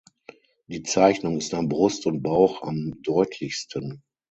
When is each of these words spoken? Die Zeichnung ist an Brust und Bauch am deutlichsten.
Die 0.65 0.81
Zeichnung 0.81 1.37
ist 1.37 1.53
an 1.53 1.69
Brust 1.69 2.07
und 2.07 2.23
Bauch 2.23 2.63
am 2.63 2.95
deutlichsten. 3.03 4.01